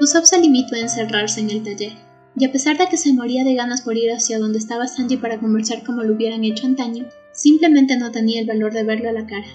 Usopp 0.00 0.24
se 0.24 0.40
limitó 0.40 0.76
a 0.76 0.80
encerrarse 0.80 1.40
en 1.40 1.50
el 1.50 1.62
taller, 1.62 1.92
y 2.36 2.44
a 2.44 2.52
pesar 2.52 2.78
de 2.78 2.86
que 2.88 2.96
se 2.96 3.12
moría 3.12 3.44
de 3.44 3.54
ganas 3.54 3.82
por 3.82 3.96
ir 3.96 4.10
hacia 4.10 4.38
donde 4.38 4.58
estaba 4.58 4.86
Sanji 4.86 5.18
para 5.18 5.38
conversar 5.38 5.84
como 5.84 6.02
lo 6.02 6.14
hubieran 6.14 6.44
hecho 6.44 6.66
antaño, 6.66 7.06
simplemente 7.32 7.96
no 7.96 8.10
tenía 8.10 8.40
el 8.40 8.46
valor 8.46 8.72
de 8.72 8.84
verlo 8.84 9.10
a 9.10 9.12
la 9.12 9.26
cara. 9.26 9.46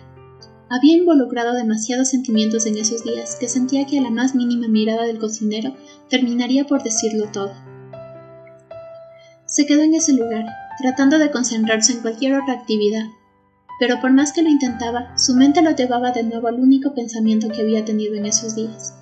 Había 0.70 0.98
involucrado 0.98 1.54
demasiados 1.54 2.10
sentimientos 2.10 2.66
en 2.66 2.78
esos 2.78 3.04
días 3.04 3.36
que 3.40 3.48
sentía 3.48 3.86
que 3.86 4.00
a 4.00 4.02
la 4.02 4.10
más 4.10 4.34
mínima 4.34 4.68
mirada 4.68 5.04
del 5.04 5.20
cocinero 5.20 5.76
terminaría 6.10 6.66
por 6.66 6.82
decirlo 6.82 7.26
todo. 7.32 7.54
Se 9.46 9.68
quedó 9.68 9.84
en 9.84 9.94
ese 9.94 10.14
lugar, 10.14 10.46
tratando 10.80 11.20
de 11.20 11.30
concentrarse 11.30 11.94
en 11.94 12.00
cualquier 12.00 12.34
otra 12.34 12.56
actividad, 12.56 13.06
pero 13.80 14.02
por 14.02 14.12
más 14.12 14.34
que 14.34 14.42
lo 14.42 14.50
intentaba, 14.50 15.16
su 15.18 15.36
mente 15.36 15.62
lo 15.62 15.72
llevaba 15.72 16.12
de 16.12 16.24
nuevo 16.24 16.48
al 16.48 16.60
único 16.60 16.96
pensamiento 16.96 17.50
que 17.50 17.62
había 17.62 17.86
tenido 17.86 18.16
en 18.16 18.26
esos 18.26 18.56
días. 18.56 18.96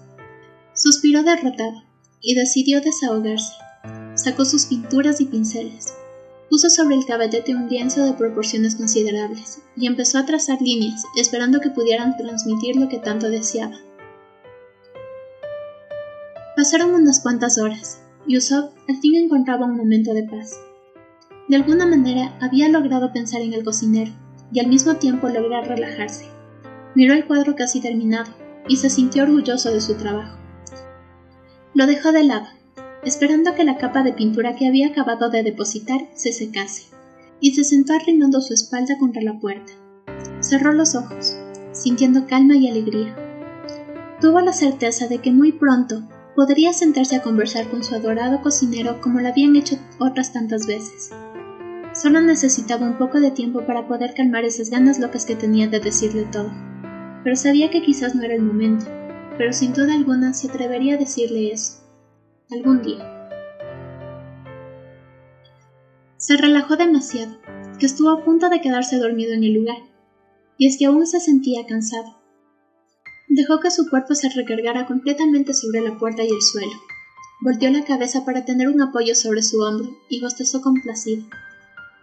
Suspiró 0.74 1.24
derrotado 1.24 1.84
y 2.22 2.36
decidió 2.36 2.82
desahogarse. 2.82 3.54
Sacó 4.16 4.44
sus 4.44 4.66
pinturas 4.66 5.22
y 5.22 5.26
pinceles, 5.26 5.94
Puso 6.54 6.70
sobre 6.70 6.94
el 6.94 7.08
caballete 7.08 7.56
un 7.56 7.68
lienzo 7.68 8.06
de 8.06 8.14
proporciones 8.14 8.76
considerables 8.76 9.64
y 9.76 9.88
empezó 9.88 10.20
a 10.20 10.26
trazar 10.28 10.62
líneas, 10.62 11.04
esperando 11.18 11.60
que 11.60 11.72
pudieran 11.72 12.16
transmitir 12.16 12.76
lo 12.76 12.88
que 12.90 13.00
tanto 13.00 13.32
deseaba. 13.32 13.76
Pasaron 16.56 16.94
unas 16.94 17.22
cuantas 17.22 17.58
horas, 17.58 18.04
y 18.28 18.38
Usopp 18.38 18.72
al 18.88 18.98
fin 18.98 19.16
encontraba 19.16 19.66
un 19.66 19.76
momento 19.76 20.14
de 20.14 20.26
paz. 20.26 20.62
De 21.50 21.56
alguna 21.56 21.88
manera 21.88 22.38
había 22.40 22.70
logrado 22.70 23.12
pensar 23.12 23.42
en 23.42 23.54
el 23.54 23.64
cocinero 23.64 24.12
y 24.52 24.60
al 24.60 24.68
mismo 24.68 24.98
tiempo 24.98 25.30
lograr 25.30 25.68
relajarse. 25.68 26.28
Miró 26.94 27.16
el 27.16 27.26
cuadro 27.26 27.56
casi 27.56 27.82
terminado 27.82 28.32
y 28.68 28.78
se 28.78 28.92
sintió 28.92 29.24
orgulloso 29.24 29.72
de 29.72 29.82
su 29.82 29.96
trabajo. 29.96 30.38
Lo 31.74 31.88
dejó 31.88 32.12
de 32.12 32.26
lado 32.26 32.46
esperando 33.06 33.54
que 33.56 33.64
la 33.64 33.78
capa 33.78 34.04
de 34.04 34.14
pintura 34.14 34.56
que 34.56 34.68
había 34.68 34.88
acabado 34.88 35.30
de 35.30 35.44
depositar 35.44 36.08
se 36.16 36.32
secase, 36.32 36.84
y 37.40 37.54
se 37.56 37.64
sentó 37.64 37.94
arrimando 37.94 38.40
su 38.42 38.54
espalda 38.54 38.98
contra 38.98 39.22
la 39.22 39.40
puerta. 39.40 39.74
Cerró 40.40 40.72
los 40.74 40.96
ojos, 40.96 41.36
sintiendo 41.74 42.26
calma 42.28 42.56
y 42.56 42.70
alegría. 42.70 43.16
Tuvo 44.22 44.40
la 44.40 44.54
certeza 44.54 45.08
de 45.08 45.18
que 45.18 45.32
muy 45.32 45.52
pronto 45.52 46.04
podría 46.36 46.72
sentarse 46.74 47.18
a 47.18 47.22
conversar 47.22 47.68
con 47.70 47.84
su 47.84 47.96
adorado 47.96 48.42
cocinero 48.42 49.02
como 49.02 49.20
lo 49.20 49.28
habían 49.28 49.56
hecho 49.56 49.78
otras 50.00 50.32
tantas 50.32 50.66
veces. 50.66 51.12
Solo 51.94 52.22
necesitaba 52.22 52.88
un 52.88 52.98
poco 52.98 53.20
de 53.20 53.32
tiempo 53.32 53.66
para 53.66 53.88
poder 53.88 54.14
calmar 54.16 54.46
esas 54.46 54.70
ganas 54.70 55.00
locas 55.00 55.26
que 55.26 55.36
tenía 55.36 55.68
de 55.68 55.80
decirle 55.80 56.24
todo. 56.32 56.52
Pero 57.24 57.36
sabía 57.36 57.70
que 57.70 57.84
quizás 57.84 58.16
no 58.16 58.24
era 58.24 58.34
el 58.34 58.42
momento, 58.42 58.86
pero 59.38 59.54
sin 59.54 59.74
duda 59.74 59.94
alguna 59.94 60.34
se 60.34 60.48
atrevería 60.48 60.96
a 60.96 60.98
decirle 60.98 61.52
eso. 61.52 61.83
Algún 62.52 62.82
día. 62.82 63.30
Se 66.18 66.38
relajó 66.38 66.76
demasiado, 66.76 67.38
que 67.80 67.86
estuvo 67.86 68.10
a 68.10 68.24
punto 68.24 68.50
de 68.50 68.62
quedarse 68.62 68.98
dormido 68.98 69.34
en 69.34 69.44
el 69.44 69.54
lugar, 69.54 69.78
y 70.58 70.68
es 70.68 70.78
que 70.78 70.86
aún 70.86 71.08
se 71.08 71.20
sentía 71.20 71.66
cansado. 71.66 72.22
Dejó 73.30 73.60
que 73.60 73.72
su 73.72 73.90
cuerpo 73.90 74.14
se 74.14 74.30
recargara 74.30 74.86
completamente 74.86 75.54
sobre 75.54 75.82
la 75.82 75.98
puerta 75.98 76.24
y 76.24 76.30
el 76.30 76.42
suelo. 76.42 76.74
Volteó 77.42 77.72
la 77.72 77.86
cabeza 77.86 78.26
para 78.26 78.46
tener 78.46 78.68
un 78.68 78.82
apoyo 78.82 79.16
sobre 79.16 79.42
su 79.42 79.60
hombro 79.62 79.90
y 80.10 80.22
bostezó 80.22 80.62
complacido. 80.62 81.24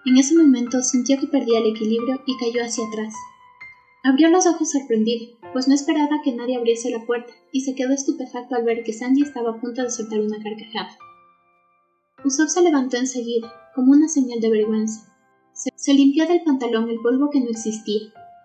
En 0.06 0.16
ese 0.16 0.35
momento 0.35 0.82
sintió 0.82 1.18
que 1.18 1.26
perdía 1.26 1.59
el 1.59 1.70
equilibrio 1.70 2.23
y 2.26 2.37
cayó 2.38 2.64
hacia 2.64 2.87
atrás. 2.87 3.14
Abrió 4.02 4.28
los 4.30 4.47
ojos 4.47 4.70
sorprendido, 4.70 5.38
pues 5.52 5.69
no 5.69 5.75
esperaba 5.75 6.21
que 6.23 6.33
nadie 6.33 6.57
abriese 6.57 6.90
la 6.90 7.04
puerta, 7.04 7.33
y 7.52 7.62
se 7.62 7.75
quedó 7.75 7.92
estupefacto 7.92 8.54
al 8.54 8.64
ver 8.64 8.83
que 8.85 8.92
Sandy 8.92 9.23
estaba 9.23 9.50
a 9.50 9.61
punto 9.61 9.83
de 9.83 9.90
soltar 9.90 10.21
una 10.21 10.38
carcajada. 10.42 10.97
Usopp 12.25 12.49
se 12.49 12.62
levantó 12.62 12.97
enseguida, 12.97 13.52
como 13.75 13.92
una 13.92 14.09
señal 14.09 14.40
de 14.40 14.50
vergüenza. 14.50 15.07
Se, 15.52 15.92
limpió 15.95 16.26
del 16.26 16.42
pantalón 16.42 16.88
el 16.88 17.00
polvo 17.00 17.30
que 17.30 17.40
no 17.40 17.50
existía, 17.50 18.00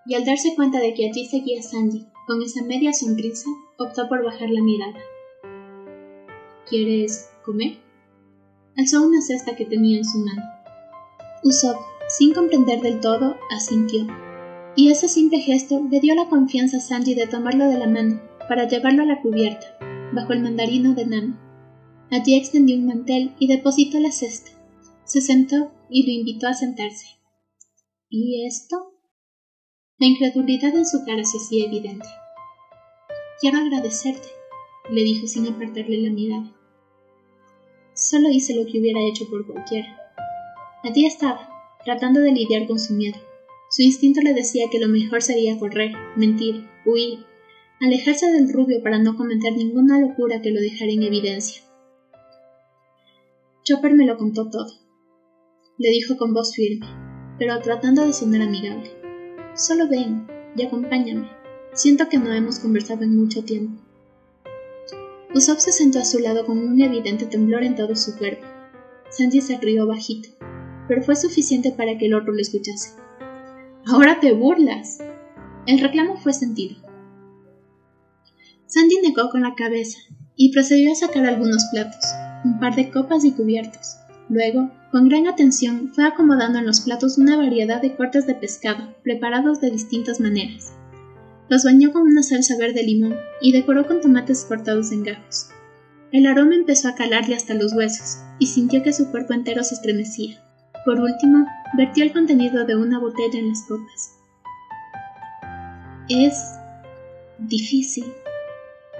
y 0.05 0.15
al 0.15 0.25
darse 0.25 0.55
cuenta 0.55 0.79
de 0.79 0.93
que 0.93 1.07
allí 1.07 1.25
seguía 1.25 1.61
Sandy, 1.61 2.05
con 2.27 2.41
esa 2.41 2.63
media 2.63 2.93
sonrisa, 2.93 3.49
optó 3.77 4.07
por 4.09 4.23
bajar 4.23 4.49
la 4.49 4.61
mirada. 4.61 4.99
¿Quieres 6.67 7.29
comer? 7.43 7.77
Alzó 8.77 9.05
una 9.05 9.21
cesta 9.21 9.55
que 9.55 9.65
tenía 9.65 9.97
en 9.97 10.05
su 10.05 10.17
mano. 10.19 10.41
Usopp, 11.43 11.77
sin 12.09 12.33
comprender 12.33 12.81
del 12.81 12.99
todo, 12.99 13.35
asintió, 13.51 14.07
y 14.75 14.89
ese 14.89 15.07
simple 15.07 15.39
gesto 15.39 15.81
le 15.89 15.99
dio 15.99 16.15
la 16.15 16.27
confianza 16.27 16.77
a 16.77 16.81
Sanji 16.81 17.15
de 17.15 17.27
tomarlo 17.27 17.69
de 17.69 17.77
la 17.77 17.87
mano 17.87 18.21
para 18.49 18.67
llevarlo 18.67 19.03
a 19.03 19.05
la 19.05 19.21
cubierta, 19.21 19.77
bajo 20.13 20.33
el 20.33 20.41
mandarino 20.41 20.93
de 20.93 21.05
Nami. 21.05 21.33
Allí 22.11 22.35
extendió 22.35 22.77
un 22.77 22.87
mantel 22.87 23.33
y 23.39 23.47
depositó 23.47 23.99
la 23.99 24.11
cesta. 24.11 24.51
Se 25.05 25.21
sentó 25.21 25.71
y 25.89 26.05
lo 26.05 26.11
invitó 26.11 26.47
a 26.47 26.53
sentarse. 26.53 27.07
¿Y 28.09 28.45
esto? 28.45 28.93
La 29.97 30.07
incredulidad 30.07 30.75
en 30.75 30.85
su 30.85 31.05
cara 31.05 31.23
se 31.23 31.37
hacía 31.37 31.65
evidente. 31.65 32.07
Quiero 33.39 33.59
agradecerte, 33.59 34.27
le 34.89 35.03
dijo 35.03 35.25
sin 35.27 35.47
apartarle 35.47 35.97
la 36.01 36.11
mirada. 36.11 36.53
Solo 37.93 38.29
hice 38.29 38.53
lo 38.55 38.65
que 38.65 38.79
hubiera 38.79 38.99
hecho 39.01 39.25
por 39.29 39.47
cualquiera. 39.47 39.97
Allí 40.83 41.05
estaba, 41.05 41.49
tratando 41.83 42.19
de 42.19 42.31
lidiar 42.31 42.67
con 42.67 42.77
su 42.77 42.93
miedo. 42.93 43.17
Su 43.75 43.81
instinto 43.81 44.21
le 44.21 44.33
decía 44.33 44.69
que 44.71 44.79
lo 44.79 44.87
mejor 44.87 45.21
sería 45.21 45.59
correr, 45.59 45.91
mentir, 46.15 46.65
huir, 46.85 47.25
alejarse 47.81 48.31
del 48.31 48.47
rubio 48.47 48.81
para 48.81 48.99
no 48.99 49.17
cometer 49.17 49.51
ninguna 49.51 49.99
locura 49.99 50.41
que 50.41 50.51
lo 50.51 50.61
dejara 50.61 50.93
en 50.93 51.03
evidencia. 51.03 51.61
Chopper 53.65 53.93
me 53.93 54.05
lo 54.05 54.15
contó 54.15 54.49
todo, 54.49 54.71
le 55.77 55.89
dijo 55.89 56.15
con 56.15 56.33
voz 56.33 56.55
firme, 56.55 56.85
pero 57.37 57.59
tratando 57.59 58.07
de 58.07 58.13
sonar 58.13 58.43
amigable. 58.43 58.91
Solo 59.55 59.89
ven 59.89 60.25
y 60.55 60.63
acompáñame. 60.63 61.29
Siento 61.73 62.07
que 62.07 62.17
no 62.17 62.31
hemos 62.31 62.59
conversado 62.59 63.03
en 63.03 63.17
mucho 63.17 63.43
tiempo. 63.43 63.83
Usopp 65.33 65.59
se 65.59 65.73
sentó 65.73 65.99
a 65.99 66.05
su 66.05 66.19
lado 66.19 66.45
con 66.45 66.59
un 66.59 66.81
evidente 66.81 67.25
temblor 67.25 67.65
en 67.65 67.75
todo 67.75 67.93
su 67.97 68.17
cuerpo. 68.17 68.45
Sanji 69.09 69.41
se 69.41 69.57
rió 69.57 69.85
bajito 69.85 70.29
pero 70.87 71.01
fue 71.01 71.15
suficiente 71.15 71.71
para 71.71 71.97
que 71.97 72.05
el 72.05 72.13
otro 72.13 72.31
lo 72.31 72.39
escuchase. 72.39 73.04
Ahora 73.87 74.19
te 74.19 74.33
burlas. 74.33 74.97
El 75.67 75.79
reclamo 75.79 76.17
fue 76.17 76.33
sentido. 76.33 76.75
Sandy 78.65 78.95
negó 79.03 79.29
con 79.29 79.43
la 79.43 79.53
cabeza 79.53 79.99
y 80.35 80.51
procedió 80.51 80.91
a 80.91 80.95
sacar 80.95 81.23
algunos 81.27 81.65
platos, 81.71 82.03
un 82.43 82.59
par 82.59 82.75
de 82.75 82.89
copas 82.89 83.23
y 83.25 83.33
cubiertos. 83.33 83.97
Luego, 84.27 84.71
con 84.91 85.07
gran 85.07 85.27
atención, 85.27 85.91
fue 85.93 86.03
acomodando 86.03 86.57
en 86.57 86.65
los 86.65 86.81
platos 86.81 87.19
una 87.19 87.37
variedad 87.37 87.79
de 87.79 87.95
cortes 87.95 88.25
de 88.25 88.33
pescado, 88.33 88.95
preparados 89.03 89.61
de 89.61 89.69
distintas 89.69 90.19
maneras. 90.19 90.73
Los 91.47 91.63
bañó 91.63 91.93
con 91.93 92.01
una 92.01 92.23
salsa 92.23 92.57
verde 92.57 92.81
limón 92.81 93.15
y 93.39 93.51
decoró 93.51 93.85
con 93.85 94.01
tomates 94.01 94.45
cortados 94.45 94.91
en 94.91 95.03
gajos. 95.03 95.49
El 96.11 96.25
aroma 96.25 96.55
empezó 96.55 96.87
a 96.87 96.95
calarle 96.95 97.35
hasta 97.35 97.53
los 97.53 97.73
huesos, 97.73 98.17
y 98.39 98.47
sintió 98.47 98.81
que 98.81 98.93
su 98.93 99.11
cuerpo 99.11 99.33
entero 99.33 99.63
se 99.63 99.75
estremecía. 99.75 100.44
Por 100.85 100.99
último, 100.99 101.47
vertió 101.75 102.03
el 102.03 102.13
contenido 102.13 102.63
de 102.63 102.75
una 102.75 102.99
botella 102.99 103.39
en 103.39 103.49
las 103.49 103.63
copas. 103.63 104.19
Es 106.07 106.39
difícil, 107.39 108.05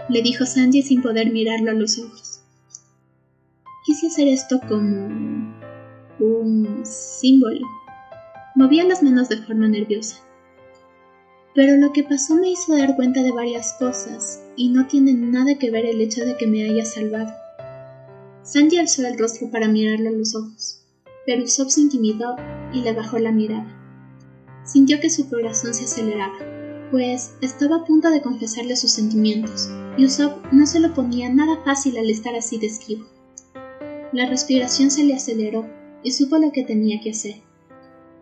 le 0.09 0.23
dijo 0.23 0.47
Sanji 0.47 0.81
sin 0.81 1.03
poder 1.03 1.31
mirarlo 1.31 1.69
a 1.69 1.75
los 1.75 1.99
ojos. 1.99 2.41
Quise 3.85 4.07
hacer 4.07 4.27
esto 4.27 4.59
como 4.67 5.53
un 6.19 6.81
símbolo. 6.83 7.67
Movía 8.55 8.83
las 8.83 9.03
manos 9.03 9.29
de 9.29 9.37
forma 9.37 9.67
nerviosa. 9.67 10.17
Pero 11.53 11.77
lo 11.77 11.93
que 11.93 12.03
pasó 12.03 12.33
me 12.33 12.49
hizo 12.49 12.75
dar 12.75 12.95
cuenta 12.95 13.21
de 13.21 13.31
varias 13.31 13.73
cosas, 13.73 14.43
y 14.55 14.69
no 14.69 14.87
tiene 14.87 15.13
nada 15.13 15.53
que 15.59 15.69
ver 15.69 15.85
el 15.85 16.01
hecho 16.01 16.25
de 16.25 16.35
que 16.35 16.47
me 16.47 16.67
haya 16.67 16.83
salvado. 16.83 17.31
Sanji 18.41 18.79
alzó 18.79 19.05
el 19.05 19.19
rostro 19.19 19.51
para 19.51 19.67
mirarlo 19.67 20.09
a 20.09 20.13
los 20.13 20.35
ojos 20.35 20.81
pero 21.25 21.43
Usopp 21.43 21.69
se 21.69 21.81
intimidó 21.81 22.35
y 22.73 22.81
le 22.81 22.93
bajó 22.93 23.17
la 23.19 23.31
mirada. 23.31 23.65
Sintió 24.63 24.99
que 24.99 25.09
su 25.09 25.29
corazón 25.29 25.73
se 25.73 25.85
aceleraba, 25.85 26.37
pues 26.91 27.35
estaba 27.41 27.77
a 27.77 27.85
punto 27.85 28.09
de 28.09 28.21
confesarle 28.21 28.75
sus 28.75 28.91
sentimientos, 28.91 29.69
y 29.97 30.05
Usopp 30.05 30.51
no 30.51 30.65
se 30.65 30.79
lo 30.79 30.93
ponía 30.93 31.29
nada 31.29 31.61
fácil 31.63 31.97
al 31.97 32.09
estar 32.09 32.35
así 32.35 32.57
de 32.57 32.67
esquivo. 32.67 33.05
La 34.11 34.27
respiración 34.27 34.91
se 34.91 35.03
le 35.03 35.15
aceleró 35.15 35.65
y 36.03 36.11
supo 36.11 36.37
lo 36.37 36.51
que 36.51 36.63
tenía 36.63 37.01
que 37.01 37.11
hacer. 37.11 37.35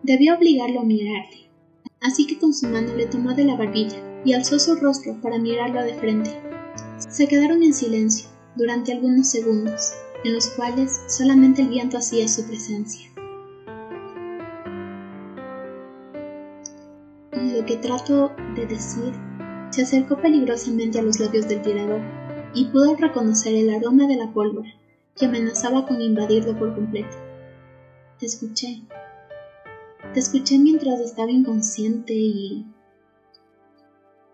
Debió 0.01 0.36
obligarlo 0.36 0.81
a 0.81 0.86
mirarle, 0.86 1.50
así 2.01 2.25
que 2.27 2.39
con 2.39 2.53
su 2.53 2.67
mano 2.67 2.93
le 2.95 3.05
tomó 3.05 3.33
de 3.33 3.43
la 3.43 3.55
barbilla 3.55 3.98
y 4.25 4.33
alzó 4.33 4.60
su 4.60 4.75
rostro 4.75 5.19
para 5.22 5.38
mirarlo 5.38 5.83
de 5.83 5.93
frente. 5.95 6.31
Se 6.98 7.27
quedaron 7.27 7.63
en 7.63 7.74
silencio 7.74 8.27
durante 8.55 8.91
algunos 8.91 9.27
segundos, 9.27 9.93
en 10.23 10.33
los 10.33 10.49
cuales 10.51 11.01
solamente 11.07 11.61
el 11.61 11.69
viento 11.69 11.97
hacía 11.97 12.27
su 12.27 12.45
presencia. 12.45 13.09
Lo 17.31 17.65
que 17.65 17.77
trato 17.77 18.31
de 18.55 18.65
decir 18.65 19.13
se 19.71 19.81
acercó 19.81 20.17
peligrosamente 20.17 20.99
a 20.99 21.01
los 21.03 21.19
labios 21.19 21.47
del 21.47 21.61
tirador 21.61 22.01
y 22.53 22.65
pudo 22.65 22.95
reconocer 22.95 23.55
el 23.55 23.69
aroma 23.69 24.07
de 24.07 24.17
la 24.17 24.31
pólvora 24.31 24.73
que 25.15 25.25
amenazaba 25.25 25.85
con 25.85 26.01
invadirlo 26.01 26.57
por 26.57 26.73
completo. 26.73 27.17
Te 28.19 28.25
escuché. 28.25 28.81
Te 30.13 30.19
escuché 30.19 30.57
mientras 30.59 30.99
estaba 30.99 31.31
inconsciente 31.31 32.13
y 32.13 32.65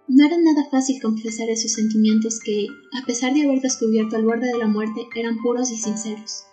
no 0.10 0.26
era 0.26 0.38
nada 0.38 0.68
fácil 0.72 1.00
confesar 1.00 1.50
esos 1.50 1.74
sentimientos 1.74 2.40
que, 2.44 2.66
a 3.00 3.06
pesar 3.06 3.32
de 3.32 3.44
haber 3.44 3.62
descubierto 3.62 4.16
al 4.16 4.26
borde 4.26 4.48
de 4.48 4.58
la 4.58 4.68
muerte, 4.68 5.08
eran 5.16 5.38
puros 5.38 5.70
y 5.70 5.78
sinceros. 5.78 6.46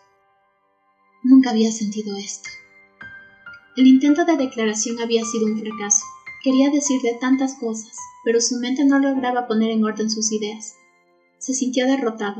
Nunca 1.24 1.50
había 1.50 1.72
sentido 1.72 2.14
esto. 2.16 2.50
El 3.76 3.86
intento 3.86 4.26
de 4.26 4.36
declaración 4.36 5.00
había 5.00 5.24
sido 5.24 5.46
un 5.46 5.58
fracaso. 5.58 6.04
Quería 6.44 6.68
decirle 6.70 7.16
tantas 7.18 7.54
cosas, 7.54 7.96
pero 8.24 8.42
su 8.42 8.56
mente 8.60 8.84
no 8.84 8.98
lograba 8.98 9.48
poner 9.48 9.70
en 9.70 9.84
orden 9.84 10.10
sus 10.10 10.30
ideas. 10.32 10.74
Se 11.38 11.54
sintió 11.54 11.86
derrotado, 11.86 12.36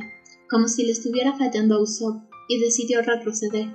como 0.51 0.69
si 0.69 0.85
le 0.85 0.93
estuviera 0.93 1.35
fallando 1.37 1.77
a 1.77 1.83
Usopp, 1.83 2.25
y 2.49 2.61
decidió 2.61 3.01
retroceder. 3.01 3.75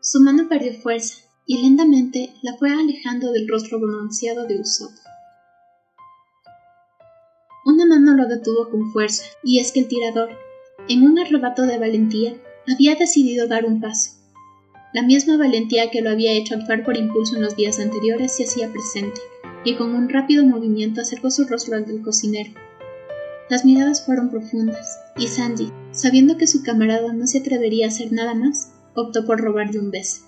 Su 0.00 0.20
mano 0.20 0.48
perdió 0.48 0.74
fuerza, 0.74 1.18
y 1.46 1.62
lentamente 1.62 2.34
la 2.42 2.56
fue 2.56 2.72
alejando 2.72 3.30
del 3.30 3.46
rostro 3.48 3.78
bronceado 3.78 4.46
de 4.46 4.60
Usopp. 4.60 5.03
Lo 8.14 8.28
detuvo 8.28 8.70
con 8.70 8.92
fuerza, 8.92 9.24
y 9.42 9.58
es 9.58 9.72
que 9.72 9.80
el 9.80 9.88
tirador, 9.88 10.30
en 10.88 11.02
un 11.02 11.18
arrebato 11.18 11.62
de 11.62 11.78
valentía, 11.78 12.34
había 12.72 12.94
decidido 12.94 13.48
dar 13.48 13.64
un 13.64 13.80
paso. 13.80 14.12
La 14.92 15.02
misma 15.02 15.36
valentía 15.36 15.90
que 15.90 16.02
lo 16.02 16.10
había 16.10 16.32
hecho 16.32 16.54
actuar 16.54 16.84
por 16.84 16.96
impulso 16.96 17.34
en 17.34 17.42
los 17.42 17.56
días 17.56 17.80
anteriores 17.80 18.36
se 18.36 18.44
hacía 18.44 18.70
presente, 18.70 19.20
y 19.64 19.74
con 19.74 19.94
un 19.94 20.08
rápido 20.08 20.46
movimiento 20.46 21.00
acercó 21.00 21.30
su 21.30 21.44
rostro 21.44 21.76
al 21.76 21.86
del 21.86 22.02
cocinero. 22.02 22.52
Las 23.50 23.64
miradas 23.64 24.06
fueron 24.06 24.30
profundas, 24.30 25.00
y 25.16 25.26
Sandy, 25.26 25.72
sabiendo 25.90 26.36
que 26.36 26.46
su 26.46 26.62
camarada 26.62 27.12
no 27.12 27.26
se 27.26 27.38
atrevería 27.38 27.86
a 27.86 27.88
hacer 27.88 28.12
nada 28.12 28.34
más, 28.34 28.72
optó 28.94 29.24
por 29.24 29.40
robarle 29.40 29.80
un 29.80 29.90
beso. 29.90 30.22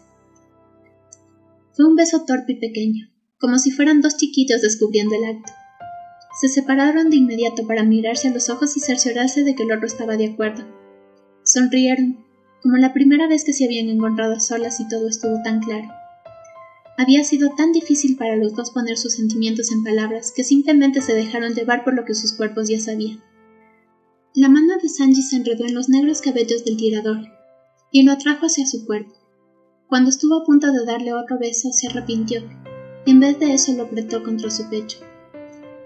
Fue 1.73 1.85
un 1.85 1.95
beso 1.95 2.25
torpe 2.27 2.55
y 2.55 2.61
pequeño, 2.61 3.09
como 3.39 3.59
si 3.59 3.71
fueran 3.71 4.01
dos 4.01 4.17
chiquitos 4.17 4.63
descubriendo 4.63 5.15
el 5.15 5.37
acto. 5.37 5.53
Se 6.41 6.49
separaron 6.49 7.09
de 7.09 7.17
inmediato 7.17 7.67
para 7.67 7.83
mirarse 7.83 8.29
a 8.29 8.31
los 8.31 8.51
ojos 8.51 8.77
y 8.77 8.81
cerciorarse 8.81 9.43
de 9.43 9.55
que 9.55 9.63
el 9.63 9.73
otro 9.73 9.87
estaba 9.87 10.17
de 10.17 10.27
acuerdo. 10.27 10.65
Sonrieron, 11.45 12.25
como 12.63 12.77
la 12.77 12.93
primera 12.93 13.27
vez 13.27 13.45
que 13.45 13.53
se 13.53 13.65
habían 13.65 13.89
encontrado 13.89 14.39
solas 14.39 14.81
y 14.81 14.89
todo 14.89 15.09
estuvo 15.09 15.41
tan 15.43 15.61
claro. 15.61 15.89
Había 16.99 17.25
sido 17.25 17.51
tan 17.57 17.73
difícil 17.73 18.17
para 18.17 18.37
los 18.37 18.55
dos 18.55 18.71
poner 18.71 18.99
sus 18.99 19.15
sentimientos 19.15 19.71
en 19.71 19.85
palabras 19.85 20.33
que 20.35 20.45
simplemente 20.45 21.01
se 21.01 21.15
dejaron 21.15 21.55
llevar 21.55 21.85
por 21.85 21.95
lo 21.95 22.05
que 22.05 22.15
sus 22.15 22.33
cuerpos 22.35 22.69
ya 22.69 22.81
sabían. 22.81 23.23
La 24.35 24.49
mano 24.49 24.75
de 24.83 24.89
Sanji 24.89 25.23
se 25.23 25.37
enredó 25.37 25.65
en 25.65 25.75
los 25.75 25.89
negros 25.89 26.21
cabellos 26.21 26.65
del 26.65 26.77
tirador 26.77 27.19
y 27.93 28.03
lo 28.03 28.13
atrajo 28.13 28.47
hacia 28.47 28.67
su 28.67 28.85
cuerpo. 28.85 29.15
Cuando 29.89 30.11
estuvo 30.11 30.37
a 30.37 30.45
punto 30.45 30.73
de 30.73 30.85
darle 30.85 31.15
otro 31.15 31.39
beso, 31.39 31.71
se 31.73 31.87
arrepintió 31.87 32.43
y 33.07 33.13
en 33.13 33.21
vez 33.21 33.39
de 33.39 33.55
eso 33.55 33.73
lo 33.73 33.85
apretó 33.85 34.23
contra 34.23 34.51
su 34.51 34.69
pecho. 34.69 34.99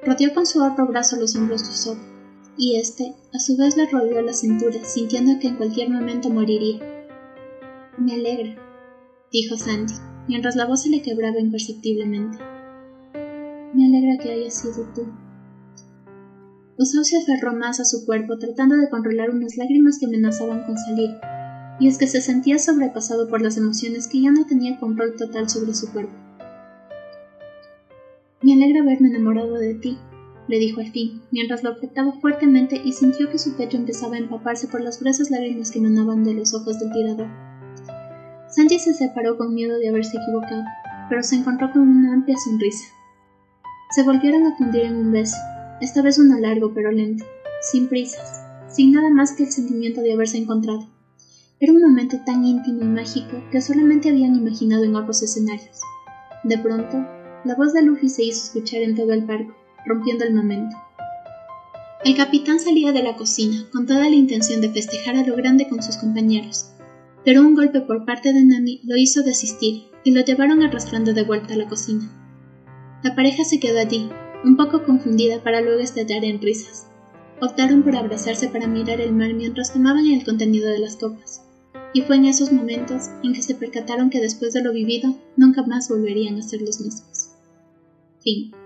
Rodeó 0.05 0.33
con 0.33 0.47
su 0.47 0.63
otro 0.63 0.87
brazo 0.87 1.17
los 1.17 1.37
hombros 1.37 1.63
de 1.63 1.71
Usopp, 1.71 1.99
y 2.57 2.77
éste, 2.77 3.15
a 3.35 3.39
su 3.39 3.57
vez, 3.57 3.77
le 3.77 3.87
rodeó 3.87 4.23
la 4.23 4.33
cintura, 4.33 4.83
sintiendo 4.85 5.39
que 5.39 5.49
en 5.49 5.57
cualquier 5.57 5.91
momento 5.91 6.31
moriría. 6.31 6.79
Me 7.99 8.15
alegra, 8.15 8.57
dijo 9.31 9.57
Sandy, 9.57 9.93
mientras 10.27 10.57
la 10.57 10.67
voz 10.67 10.83
se 10.83 10.89
le 10.89 11.03
quebraba 11.03 11.39
imperceptiblemente. 11.39 12.39
Me 13.75 13.87
alegra 13.87 14.23
que 14.23 14.33
haya 14.33 14.51
sido 14.51 14.85
tú. 14.95 15.07
Usopp 16.79 17.05
se 17.05 17.19
aferró 17.19 17.53
más 17.53 17.79
a 17.79 17.85
su 17.85 18.07
cuerpo, 18.07 18.39
tratando 18.39 18.77
de 18.77 18.89
controlar 18.89 19.29
unas 19.31 19.59
lágrimas 19.59 19.99
que 19.99 20.07
amenazaban 20.07 20.65
con 20.65 20.79
salir, 20.79 21.11
y 21.79 21.89
es 21.89 21.99
que 21.99 22.07
se 22.07 22.23
sentía 22.23 22.59
sobrepasado 22.59 23.29
por 23.29 23.43
las 23.43 23.59
emociones 23.59 24.09
que 24.09 24.23
ya 24.23 24.31
no 24.31 24.47
tenía 24.47 24.81
control 24.81 25.15
total 25.17 25.51
sobre 25.51 25.75
su 25.75 25.93
cuerpo. 25.93 26.30
Alegra 28.61 28.83
haberme 28.83 29.09
enamorado 29.09 29.55
de 29.55 29.73
ti, 29.73 29.97
le 30.47 30.59
dijo 30.59 30.83
al 30.83 30.93
fin, 30.93 31.23
mientras 31.31 31.63
lo 31.63 31.71
apretaba 31.71 32.13
fuertemente 32.21 32.79
y 32.85 32.93
sintió 32.93 33.31
que 33.31 33.39
su 33.39 33.57
pecho 33.57 33.79
empezaba 33.79 34.17
a 34.17 34.19
empaparse 34.19 34.69
por 34.69 34.83
las 34.83 35.01
gruesas 35.01 35.31
lágrimas 35.31 35.71
que 35.71 35.79
emanaban 35.79 36.25
de 36.25 36.35
los 36.35 36.53
ojos 36.53 36.79
del 36.79 36.93
tirador. 36.93 37.29
Sanji 38.51 38.79
se 38.79 38.93
separó 38.93 39.39
con 39.39 39.55
miedo 39.55 39.79
de 39.79 39.89
haberse 39.89 40.19
equivocado, 40.19 40.63
pero 41.09 41.23
se 41.23 41.37
encontró 41.37 41.73
con 41.73 41.89
una 41.89 42.13
amplia 42.13 42.37
sonrisa. 42.37 42.85
Se 43.93 44.03
volvieron 44.03 44.45
a 44.45 44.55
fundir 44.59 44.83
en 44.83 44.97
un 44.97 45.11
beso, 45.11 45.39
esta 45.81 46.03
vez 46.03 46.19
uno 46.19 46.39
largo 46.39 46.75
pero 46.75 46.93
lento, 46.93 47.25
sin 47.63 47.89
prisas, 47.89 48.43
sin 48.69 48.93
nada 48.93 49.09
más 49.09 49.33
que 49.33 49.45
el 49.45 49.51
sentimiento 49.51 50.03
de 50.03 50.13
haberse 50.13 50.37
encontrado. 50.37 50.87
Era 51.61 51.73
un 51.73 51.81
momento 51.81 52.19
tan 52.27 52.45
íntimo 52.45 52.83
y 52.83 52.89
mágico 52.89 53.43
que 53.51 53.63
solamente 53.63 54.11
habían 54.11 54.35
imaginado 54.35 54.85
en 54.85 54.97
otros 54.97 55.23
escenarios. 55.23 55.81
De 56.45 56.59
pronto, 56.59 57.07
la 57.45 57.55
voz 57.55 57.73
de 57.73 57.83
Luffy 57.83 58.09
se 58.09 58.25
hizo 58.25 58.45
escuchar 58.45 58.83
en 58.83 58.95
todo 58.95 59.13
el 59.13 59.23
barco, 59.23 59.55
rompiendo 59.87 60.25
el 60.25 60.35
momento. 60.35 60.77
El 62.05 62.17
capitán 62.17 62.61
salía 62.61 62.93
de 62.93 63.03
la 63.03 63.17
cocina 63.17 63.67
con 63.73 63.87
toda 63.87 64.09
la 64.09 64.15
intención 64.15 64.61
de 64.61 64.71
festejar 64.71 65.17
a 65.17 65.27
lo 65.27 65.37
grande 65.37 65.69
con 65.69 65.83
sus 65.83 65.97
compañeros, 65.97 66.73
pero 67.25 67.41
un 67.41 67.55
golpe 67.55 67.81
por 67.81 68.05
parte 68.05 68.33
de 68.33 68.45
Nami 68.45 68.81
lo 68.85 68.97
hizo 68.97 69.23
desistir 69.23 69.85
y 70.05 70.13
lo 70.13 70.23
llevaron 70.23 70.63
arrastrando 70.63 71.13
de 71.15 71.25
vuelta 71.25 71.55
a 71.55 71.57
la 71.57 71.69
cocina. 71.69 72.11
La 73.03 73.15
pareja 73.15 73.45
se 73.45 73.59
quedó 73.59 73.79
allí, 73.79 74.11
un 74.45 74.57
poco 74.57 74.83
confundida 74.83 75.43
para 75.43 75.61
luego 75.61 75.81
estallar 75.81 76.25
en 76.25 76.41
risas. 76.41 76.89
Optaron 77.41 77.83
por 77.83 77.97
abrazarse 77.97 78.49
para 78.49 78.67
mirar 78.67 79.01
el 79.01 79.13
mar 79.13 79.33
mientras 79.33 79.73
tomaban 79.73 80.07
el 80.07 80.25
contenido 80.25 80.69
de 80.69 80.79
las 80.79 80.97
copas, 80.97 81.43
y 81.95 82.03
fue 82.03 82.17
en 82.17 82.27
esos 82.27 82.53
momentos 82.53 83.09
en 83.23 83.33
que 83.33 83.43
se 83.43 83.55
percataron 83.55 84.11
que 84.11 84.21
después 84.21 84.53
de 84.53 84.63
lo 84.63 84.73
vivido 84.73 85.15
nunca 85.37 85.63
más 85.63 85.89
volverían 85.89 86.37
a 86.37 86.43
ser 86.43 86.61
los 86.63 86.81
mismos. 86.81 87.10
Fin. 88.23 88.60